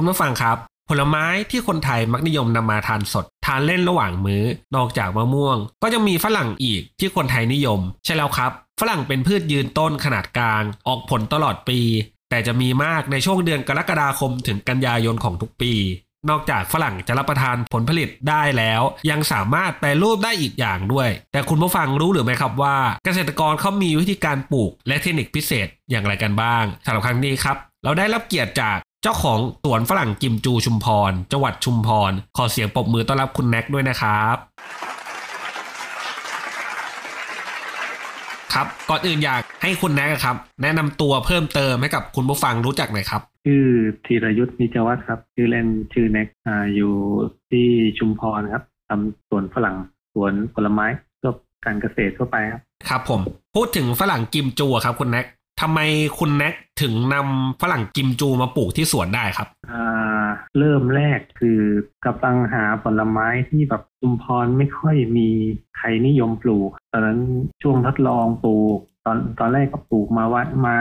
[0.00, 4.44] คุณผู้ฟังครับ ผลไม้ที่คนไทยมักนิยมนำมาทานสด ทานเล่นระหว่างมื้อ
[4.76, 11.80] นอกจากมะม่วง ก็ยังมีฝรั่งอีกที่คนไทยนิยม ใช่แล้วครับ ฝรั่งเป็นพืชยืนต้นขนาดกลาง ออกผลตลอดปี
[12.30, 15.72] แต่จะมีมากในช่วงเดือนกรกฎาคมถึงกันยายนของทุกปี
[16.30, 34.36] นอกจากฝรั่งจะรับประทานผลผลิตได้แล้ว ยังสามารถแปรรูปได้อีกอย่างด้วย แต่คุณผู้ฟังรู้หรือไม่ครับว่า เกษตรกรเขามีวิธีการปลูกและเทคนิคพิเศษอย่างไรกันบ้างสำหรับครั้งนี้ครับเราได้รับเกียรติจาก เจ้าของสวนฝรั่งกิมจูชุมพร จังหวัดชุมพร ขอเสียงปรบมือต้อนรับคุณแน็กด้วยนะครับ
[38.54, 43.64] ครับก่อนอื่นอยากให้คุณแน็กครับ แนะนำตัวเพิ่มเติมให้กับคุณผู้ฟังรู้จักหน่อยครับ ชื่อ
[44.06, 46.94] ธีรยุทธ์นิจวัฒน์ครับชื่อเล่นชื่อแน็กอ่าอยู่
[47.50, 47.66] ที่
[47.98, 49.76] ชุมพรครับทำสวนฝรั่ง
[50.14, 50.86] สวนผลไม้
[51.22, 51.30] ก็
[51.64, 53.20] การเกษตรทั่วไปครับ ครับผม
[53.54, 55.26] พูดถึงฝรั่งกิมจูอะครับคุณแน็ก
[55.60, 55.80] ทำไม
[56.18, 60.26] คุณแน็กถึงนำฝรั่งกิมจูมาปลูกที่สวนได้ครับอ่า
[60.58, 61.60] เริ่มแรกคือ
[62.06, 65.28] กำลังหาผลไม้ที่แบบชุมพรไม่ค่อยมี
[65.76, 67.20] ใครนิยมปลูก ตอนนั้น
[67.62, 70.76] ช่วงทดลองปลูกตอนตอนแรกก็ปลูกมาว่ามา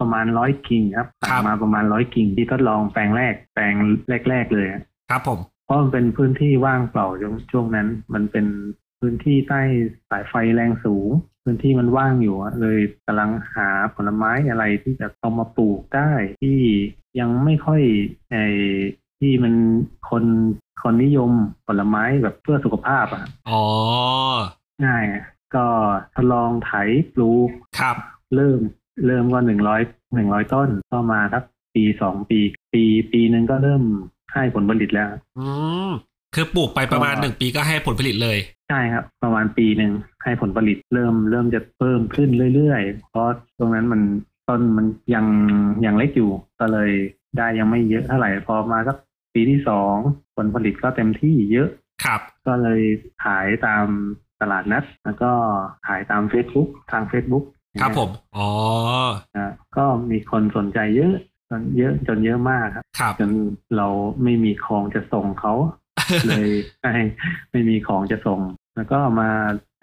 [0.00, 3.74] ประมาณร้อยกิ่งครับครับมาประมาณร้อยกิ่งที่ทดลองแปลงแรกแปลง
[4.30, 8.46] แรก ๆ เลยอะครับผมเพราะมันเป็นพื้นที่ว่างเปล่าช่วงช่วงนั้นมันเป็น
[9.00, 9.62] พื้นที่ใต้
[10.10, 11.08] สายไฟแรงสูง
[11.42, 16.60] พื้นที่มันว่างอยู่อะเลยกำลังหาผลไม้อะไรที่จะเอามาปลูกได้ที่
[17.20, 17.82] ยังไม่ค่อย
[18.30, 18.36] ไอ
[19.20, 19.54] ที่มัน
[20.10, 20.24] คน
[20.82, 21.30] คนนิยม
[21.66, 23.64] ผลไม้แบบเพื่อสุขภาพอะอ๋อ
[24.84, 25.66] ง่ายอะก็
[26.14, 26.72] ทดลองไถ
[27.14, 27.48] ปลูก
[27.78, 27.96] ครับ
[28.34, 28.58] เริ่ม
[29.06, 29.82] เริ่มก็หนึ่งร้อย
[30.14, 31.42] หนึ่งร้อยต้นก็มาสัก
[31.74, 32.38] ปีสองปี
[32.72, 32.82] ปี
[33.12, 33.82] ปีหนึ่งก็เริ่ม
[34.32, 35.46] ให้ผลผลิตแล้ว อื
[35.88, 35.90] ม
[36.34, 39.92] คือปลูกไปประมาณก็หนึ่งปีก็ให้ผลผลิตเลยใช่ครับประมาณปีหนึ่ง
[40.24, 43.28] ให้ผลผลิตเริ่มเริ่มจะเพิ่มขึ้นเรื่อยๆ เพราะ
[43.58, 44.02] ตรงนั้นมัน
[44.48, 45.26] ต้นมันยัง
[45.86, 46.90] ยังเล็กอยู่ก็เลย
[47.38, 48.96] ได้ยังไม่เยอะเท่าไหร่พอมาสัก
[49.34, 49.94] ปีที่สอง
[50.36, 51.68] ผลผลิตก็เต็มที่เยอะ
[52.04, 52.82] ครับ ก็เลย
[53.24, 53.86] ขายตาม
[54.40, 55.30] ตลาดนัด แล้วก็
[55.86, 57.44] ขายตาม Facebook ทาง Facebook
[57.80, 58.48] ครับผม อ๋อ
[59.36, 61.14] นะก็มีคนสนใจเยอะ
[61.50, 63.30] จนเยอะจนเยอะมากครับครับจน
[63.76, 63.88] เรา
[64.22, 65.54] ไม่มีของจะส่งเขา
[66.28, 66.48] เลย
[66.82, 66.94] ไม่
[67.50, 68.40] ไม่มีของจะส่ง
[68.76, 69.30] แล้วก็มา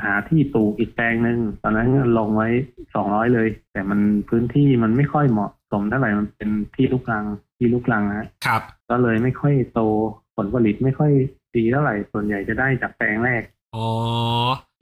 [0.03, 2.47] หาที่ปลูกอีกแปลงหนึ่งตอนนั้นลงไว้
[2.95, 7.25] สองร้อยเลย แต่มันพื้นที่มันไม่ค่อยเหมาะสมเท่าไหร่มันเป็นที่ลูกรัง
[7.57, 9.79] ที่ลูกรังฮะครับ ก็เลยไม่ค่อยโต
[10.35, 11.11] ผลผลิตไม่ค่อย
[11.55, 13.43] ดีเท่าไหร่ส่วนใหญ่จะได้จากแปลงแรก
[13.75, 13.87] อ๋อ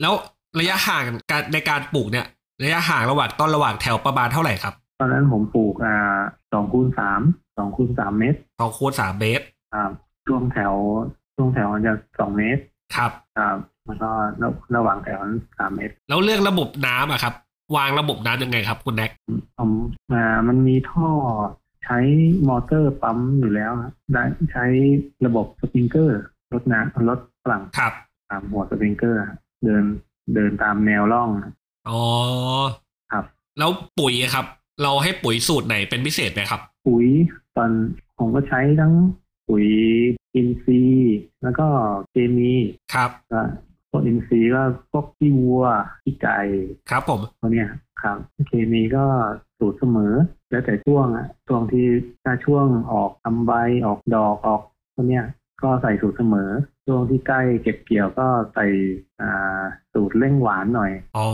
[0.01, 0.13] แล้ว
[0.59, 2.25] ระยะห่างการในการปลูกเนี่ย
[2.63, 5.95] ระยะห่างระหว่างต้นระหว่างแถวประมาณเท่าไหร่ครับ ตอนนั้นผมปลูกอ่า
[6.53, 7.21] สองคูณสาม
[7.57, 9.89] สองคูณสามเมตรสองคูณสามเมตรอ่า
[10.25, 10.73] ช่วงแถว
[11.35, 12.61] ช่วงแถวมันจะสองเมตร
[12.95, 13.55] ครับอ่า
[13.87, 14.09] แล้วก็
[14.41, 17.33] ระระหว่างแถวนั้นสามเมตร แล้วเรื่องระบบน้ำอะครับ
[17.75, 19.11] วางระบบน้ำยังไงครับ คุณแน็ก
[19.57, 19.71] ผม
[20.11, 21.09] อ่ามันมีท่อ
[21.83, 21.99] ใช้
[22.47, 24.65] มอเตอร์ปั๊มอยู่แล้วครับได้ใช้
[25.25, 26.21] ระบบสปริงเกอร์
[26.53, 27.93] รถน้ำรถฝรั่งครับ
[28.29, 29.83] ตามหัวสปริงเกอร์ครับเดิน
[30.33, 31.29] เดินตามแนวร่อง
[31.89, 32.01] อ๋อ
[33.11, 33.25] ครับ
[33.59, 34.45] แล้วปุ๋ยอะครับ
[34.81, 37.07] เราให้ปุ๋ยสูตรไหนเป็นพิเศษไหมครับ ปุ๋ย
[37.55, 37.69] ตอน
[38.19, 38.93] ผมก็ใช้ทั้ง
[39.47, 39.67] ปุ๋ย
[40.35, 41.67] อินทรีย์แล้วก็
[42.09, 42.51] เคมี
[42.93, 43.66] ครับก็พ
[43.97, 45.65] วกอินทรีย์ก็พวกขี้วัว
[46.03, 46.37] ขี้ไก่
[46.89, 47.69] ครับผมพวกเนี้ย
[48.01, 49.05] ครับเคมีก็
[49.59, 50.13] สูตรเสมอ
[50.49, 51.87] แล้วแต่ช่วงอะช่วงที่
[52.23, 53.51] ถ้าช่วงออกทำใบ
[53.85, 54.61] ออกดอกออก
[54.95, 55.25] พวกเนี้ย
[55.63, 56.49] ก็ใส่สูตรเสมอ
[56.85, 58.65] ช่วงที่ใกล้เก็บเกี่ยวก็ใส่
[59.21, 59.61] อ่า
[59.93, 61.27] สูตรเร่งหวานหน่อยอ๋อ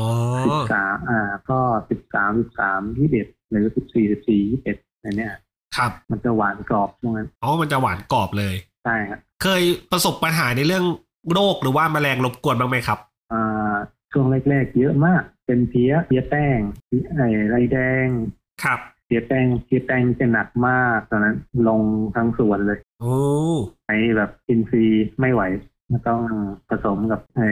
[0.46, 1.60] สิบสามอ่า ก็
[1.90, 5.34] สิบสามสิบสามยี่สิบเอ็ดหรือสิบสี่สิบสี่ยี่สิบเอ็ดอะไรเนี้ย
[5.78, 8.56] ครับ มันจะหวานกรอบช่วงนั้นอ๋อมันจะหวานกรอบเลย
[8.86, 9.62] ใช่ครับเคย
[9.92, 10.86] ประสบปัญหาในเรื่อง
[11.34, 13.00] โรคหรือว่าแมลงรบกวนบ้างไหมครับ
[13.32, 13.76] อ่า
[14.12, 16.60] ช่วงแรกๆ เยอะมาก เป็นเพี้ยเพี้ยแป้ง
[17.16, 18.08] ไอ้ไรแดง
[18.64, 21.36] ครับเพี้ยแป้งเพี้ยแป้งจะหนักมากตอนนั้น
[21.68, 21.82] ลง
[22.16, 23.18] ทั้งสวนเลยโอ้
[23.88, 25.42] ไอ้แบบอินทรีย์ไม่ไหว
[26.08, 26.22] ต้อง
[26.70, 27.50] ผสมกับไอ้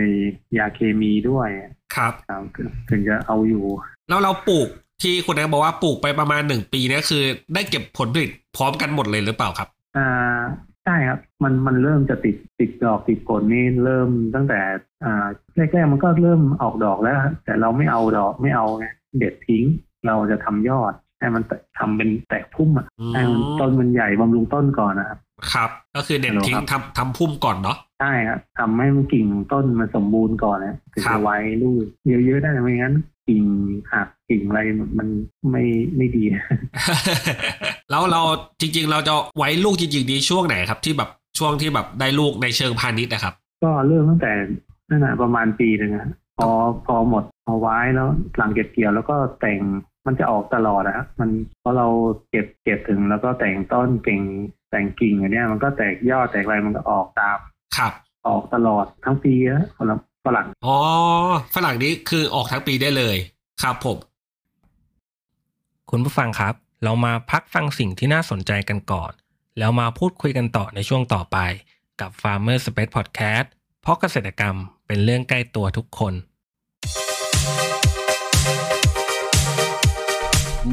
[0.58, 1.50] ยาเคมีด้วย
[1.96, 2.44] ครับครับ
[2.90, 3.66] ถึงจะเอาอยู่
[4.10, 4.68] แล้วเราปลูก
[5.02, 9.68] ที่คุณแน็กบอกว่าปลูกไปประมาณหนึ่งปีเนี่ยคือ ได้เก็บผลผลิตพร้อมกันหมดเลยหรือเปล่าครับ
[9.98, 10.40] อ่า
[10.86, 14.60] ใช่ครับ มันมันเริ่มจะติดติดดอกติดผลนี่เริ่มตั้งแต่
[15.04, 15.26] อ่า
[15.56, 18.86] แรกๆมันก็เริ่มออกดอกแล้ว แต่เราไม่เอาดอกไม่เอาไง
[19.18, 19.64] เด็ดทิ้ง
[20.08, 21.44] เราจะทำยอดให้มัน
[21.80, 25.20] ทำเป็นแตกพุ่มอะให้มันต้นมันใหญ่บำรุงต้นก่อนนะครับ
[25.52, 31.84] ครับ ก็คือเด็ดทิ้งทำทำพุ่มก่อนเนาะ ใช่ครับทำให้มันกิ่งต้นมันสมบูรณ์ก่อนนะถึงครัจะบไว้ลูก
[32.26, 32.96] เยอะๆได้ไม่งั้น
[33.28, 33.44] กิ่ง
[33.92, 34.60] หักกิ่งอะไร
[34.98, 35.08] มัน
[35.52, 35.64] ไม่
[35.98, 36.24] ไม่ดี
[37.90, 38.22] แล้วเรา
[38.62, 43.34] จริง ๆ เราจะไว้ลูกจริงๆดีช่วงไหนครับ ที่แบบช่วงที่แบบได้ลูกในเชิงพาณิชย์นะครับ
[43.64, 44.32] ก็เริ่มตั้งแต่
[44.90, 46.08] นั่นแหะประมาณปีหนึ่งอะ
[46.38, 46.50] พอ
[46.86, 49.60] พอหมดพอไว้แล้วหลังเก็บเกี่ยวแล้วก็แต่ง
[50.06, 51.30] มันจะออกตลอดอะมัน
[51.62, 51.88] พอเรา
[52.30, 54.22] เก็บเก็บถึงแล้วก็แต่งต้นเก่ง
[54.70, 57.38] แต่งกิ่งอันเนี้ยมันก็แตกยอดแตกอะไรมันก็ออกตาม
[57.78, 57.94] ครับ
[58.28, 60.78] ออกตลอดทั้งปีนะสำหรับฝรั่งอ๋อ
[61.56, 63.18] ฝรั่งนี้คือออกทั้งปีได้เลย
[63.62, 63.98] ครับผม
[65.90, 66.54] คุณผู้ฟังครับ
[66.84, 69.12] เรามาพักฟังสิ่งที่น่าสนใจกันก่อน
[69.58, 71.38] แล้วมาพูดคุยกันต่อในช่วงต่อไป
[72.02, 73.48] กับ Farmer Space Podcast
[73.82, 74.56] เพราะเกษตรกรรม
[74.88, 76.14] เป็นเรื่องใกล้ตัวทุกคน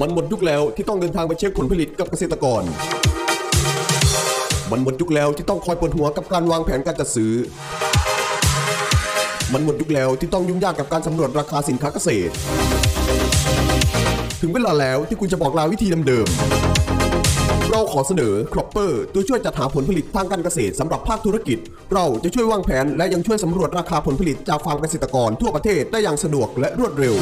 [0.01, 2.63] มันหมดยุคแล้วที่ต้องเดินทางไปเช็คผลผลิตกับเกษตรกร
[4.73, 7.33] มันหมดยุคแล้วที่ต้องคอยปวดหัวกับการวางแผนการจัดซื้อ
[9.53, 12.33] มันหมดยุคแล้วที่ต้องยุ่งยากกับการสำรวจราคาสินค้าเกษตร
[14.41, 21.59] ถึงเวลาแล้วที่คุณจะบอกลาวิธีเดิมๆเราขอเสนอ Cropper ตัวช่วยจัดหาผลผลิตทางการเกษตรสำหรับภาคธุรกิจ
[21.93, 27.15] เราจะช่วยวางแผนและยังช่วยสำรวจราคาผลผลิตจากฟาร์มเกษตรกรทั่วประเทศได้อย่างสะดวกและรวดเร็ว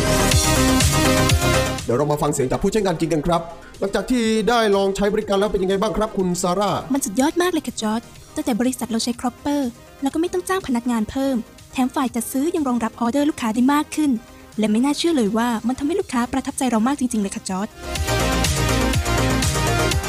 [1.85, 3.43] เดี๋ยวเรามาฟังเสียงจากผู้ใช้งานจริงกันครับ
[3.81, 8.01] หลังจากที่ได้ลองใช้บริการแล้วเป็นยังไงบ้างครับคุณซาร่า มันสุดยอดมากเลยค่ะจอร์จ
[8.35, 9.71] ตั้งแต่บริษัทเราใช้ Cropper
[10.03, 11.37] แล้วก็ไม่ต้องจ้างพนักงานเพิ่ม
[11.73, 14.11] แถมฝ่ายจัดซื้อยังรองรับออเดอร์ลูกค้าได้มากขึ้น
[14.59, 17.69] และไม่น่าเชื่อเลยว่ามันทำให้ลูกค้าประทับใจเรามากจริง ๆ เลยค่ะจอร์จ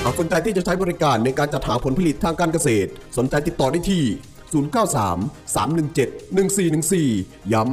[0.04, 4.04] หากสนใจที่จะใช้บริการในการจัดหาผลผลิตทางการเกษตร สนใจติดต่อได้ที่
[4.52, 7.68] 093 317 1414 ย้ำ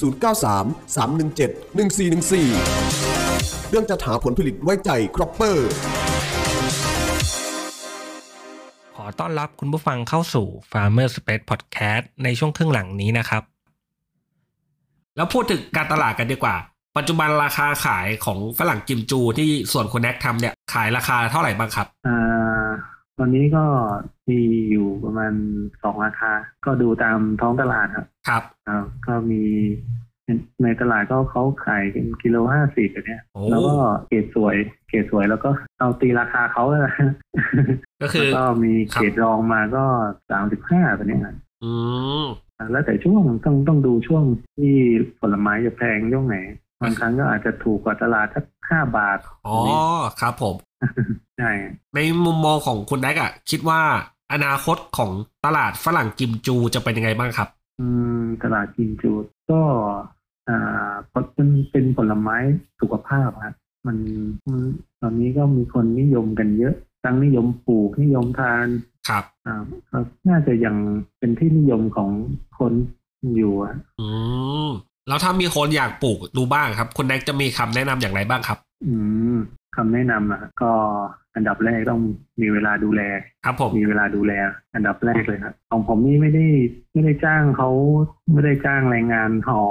[0.00, 0.64] 093
[0.96, 2.97] 317 1414
[3.70, 5.68] เรื่องจัดหาผลผลิตไว้ใจ Cropper
[8.96, 13.42] ขอต้อนรับคุณผู้ฟังเข้าสู่ Farmer Space Podcast ในช่วงครึ่งหลังนี้นะครับ
[15.16, 16.56] แล้วพูดถึงการตลาดกันดีกว่า
[16.96, 22.68] ปัจจุบันราคาขายของฝรั่งกิมจูที่สวนคุณแน็กทำเนี่ยขายราคาเท่าไหร่บ้างครับอ่า
[23.18, 23.64] ตอนนี้ก็
[24.28, 25.32] มีอยู่ประมาณ
[25.82, 26.30] สองราคา
[26.64, 29.42] ก็ดูตามท้องตลาดครับ ครับอ่าก็มี
[30.62, 33.74] ในตลาดก็เขาขายเป็นกิโลห้าสิบแบบเนี้ยโอ้แล้วก็
[34.08, 34.56] เกรดสวย
[34.88, 36.94] เกรดสวยแล้วก็เอาตีราคาเขาเลย
[38.02, 39.84] ก็คือแล้วก็มีเกรดรองมาก็
[40.30, 41.72] สามสิบห้าแบบเนี้ยครับอื
[42.22, 42.26] ม
[42.58, 44.24] อ่าแล้วแต่ช่วงต้องต้องดูช่วง
[44.56, 44.74] ที่
[45.20, 46.36] ผลไม้จะแพงช่วงไหน
[46.80, 49.56] บางครั้งก็อาจจะถูกกว่าตลาดสักห้าบาท อ๋อ
[50.20, 50.54] ครับผม
[51.38, 51.50] ใช่
[51.94, 53.80] ในมุมมองของคุณแน็กอะคิดว่า
[54.32, 55.10] อนาคตของ
[55.44, 57.48] ตลาดฝรั่งกิมจูจะเป็นยังไงบ้างครับ
[57.80, 57.88] อื
[58.20, 59.60] ม ตลาดกินจูดก็
[60.48, 60.92] อ่า
[61.34, 62.36] เป็นเป็นผลไม้
[62.80, 63.54] สุขภาพครับ
[63.86, 63.96] มัน
[64.48, 64.60] มัน
[65.00, 66.74] ตอนนี้ก็มีคนนิยมกันเยอะ
[67.04, 68.66] ทั้งนิยมปลูกนิยมทาน
[69.08, 69.98] ครับอ่าก็
[70.28, 70.76] น่าจะยัง
[71.18, 72.10] เป็นที่นิยมของ
[72.58, 72.72] คน
[73.36, 74.08] อยู่อะอื
[74.66, 74.68] ม
[75.08, 78.94] แล้วถ้ามีคนอยากปลูกดูบ้างครับ คุณแน็กจะมีคำแนะนำอย่างไรบ้างครับ อื
[79.34, 79.36] ม
[79.78, 80.72] คำแนะนำอะก็
[81.34, 82.02] อันดับแรกต้อง
[82.42, 83.02] มีเวลาดูแล
[83.44, 84.32] ครับผมมีเวลาดูแล
[84.74, 86.46] อันดับแรกเลยครับของผมนี่ไม่ได้
[86.92, 87.70] ไม่ได้จ้างเขา
[88.32, 89.62] ไม่ได้จ้างแรงงานห่อ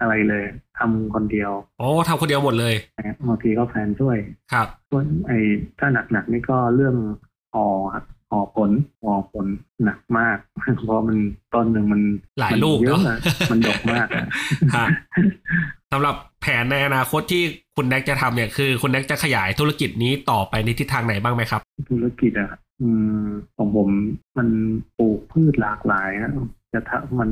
[0.00, 0.44] อะไรเลย
[0.78, 4.18] ทำคนเดียวโอ้ทำคนเดียวหมดเลยนะบางทีก็แฟนช่วย
[4.52, 5.38] ครับส่วนไอ้
[5.78, 6.96] ถ้าหนักๆนี่ก็เรื่อง
[7.54, 8.70] ห่อครับห่อผล
[9.02, 9.46] ห่อผล
[9.84, 10.38] หนักมาก
[10.84, 11.18] เพราะมัน
[11.54, 12.00] ต้นหนึ่งมัน
[12.40, 13.18] หลายลูกมันเยอะเนอะอะ
[13.50, 14.24] มันดกมากอะ
[14.76, 14.86] ฮะ
[15.92, 17.42] สำหรับแผนในอนาคตที่
[17.76, 21.60] คุณแน็กจะทำเนี่ยคือคุณแน็กจะขยายธุรกิจนี้ต่อไปในทิศทางไหนบ้างไหมครับ
[21.90, 22.50] ธุรกิจอะ
[22.82, 22.90] อื
[23.22, 23.24] ม
[23.56, 23.88] ของผม
[24.36, 24.48] มัน
[24.98, 26.32] ปลูกพืชหลากหลายนะ
[26.72, 27.30] จะถ้ามัน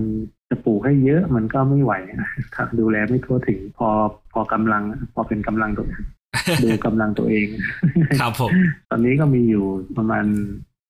[0.50, 1.92] จะปลูกให้เยอะมันก็ไม่ไหว
[2.22, 3.88] นะถ้าดูแลไม่ทั่วถึงพอ
[4.32, 4.82] พอกำลัง
[5.14, 5.86] พอเป็นกำลังตัว
[6.64, 7.46] ดูกำลังตัวเอง
[8.20, 8.50] ครับผม
[8.90, 9.64] ตอนนี้ก็มีอยู่
[9.98, 10.24] ประมาณ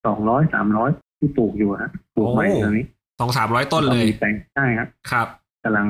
[0.07, 2.85] สองร้อยสามร้อยที่ปลูกอยู่ฮะปลูกใหม่โอ้ตอนนี้
[3.21, 5.29] สองสามร้อยต้นเลยก็มีแปลงใช่ครับครับ
[5.65, 5.89] กำลัง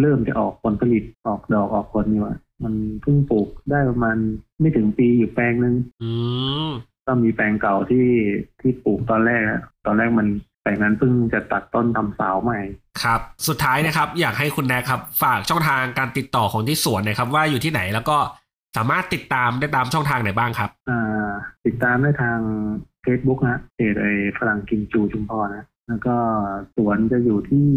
[0.00, 4.16] เริ่มจะออกผลผลิตออกดอกออกผลอยู่อะมันเพิ่งปลูกได้ประมาณ
[4.60, 6.10] ไม่ถึงปีอยู่แปลงหนึ่งอื
[6.66, 6.70] ม
[7.06, 8.06] ก็มีแปลงเก่าที่
[8.60, 10.28] ที่ปลูกตอนแรกอะตอนแรกมัน
[10.62, 12.60] แปลงนั้นเพิ่งจะตัดต้นทำสาวใหม่
[13.02, 18.18] ครับ สุดท้ายนะครับ อยากให้คุณแน็กครับ ฝากช่องทางการติดต่อของที่สวนหนะครับ ว่าอยู่ที่ไหนแล้วก็
[18.76, 21.28] สามารถติดตามได้ตามช่องทางไหนบ้างครับ อ่า
[21.66, 22.38] ติดตามได้ทาง
[23.04, 26.16] Facebook นะเพจไอ้ฝรั่งกิมจูชุมพรนะ แล้วก็
[26.76, 27.68] สวนจะอยู่ที่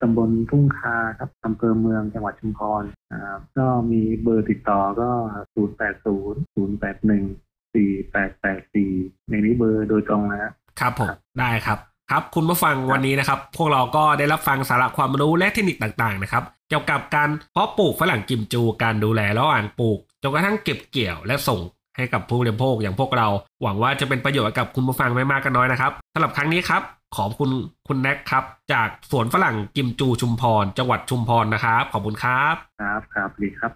[0.00, 5.10] ตำบลทุ่งคาครับอำเภอเมืองจังหวัดชุมพรอ่าก็มีเบอร์ติดต่อก็
[5.54, 8.92] 0 8 0 0 8 1สี่แปดแปดสี่
[9.30, 11.78] ในนี้เบอร์โดยตรงนะฮะครับผมครับได้ครับ
[12.10, 21.60] ครับคุณผู้ฟังวันนี้นะครับ พวกเราก็ได้รับฟังสาระความรู้และเทคนิคต่างๆนะครับ เกี่ยวกับการเพาะปลูกฝรั่งกิมจู การดูแลระหว่างปลูกจนกระทั่งเก็บเกี่ยวและส่ง
[21.96, 23.28] ให้กับผู้บริโภคอย่างพวกเรา
[23.62, 26.82] หวังว่าจะเป็นประโยชน์กับคุณผู้ฟังไม่มากก็น้อยนะครับสำหรับครั้งนี้ครับ
[27.16, 27.50] ขอบคุณ
[27.88, 33.72] คุณแน็กครับ จากสวนฝรั่งกิมจูชุมพร จังหวัดชุมพรนะครับ ขอบคุณครับ ครับครับดีครับ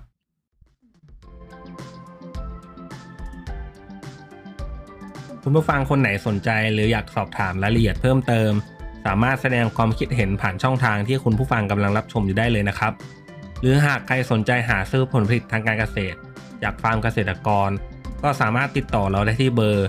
[5.42, 8.50] คุณผู้ฟังคนไหนสนใจหรืออยากสอบถามรายละเอียดเพิ่มเติม
[9.06, 12.92] สามารถแสดงความคิดเห็นผ่านช่องทางที่คุณผู้ฟังกำลังรับชมอยู่ได้เลยนะครับ
[13.60, 16.18] หรือหากใครสนใจหาซื้อผลผลิตทางการเกษตร
[16.62, 17.70] จากฟาร์มเกษตรกร
[18.22, 19.88] ก็สามารถติดต่อเราได้ที่เบอร์